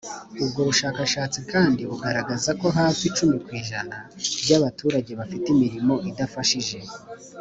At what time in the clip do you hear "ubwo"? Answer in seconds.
0.43-0.59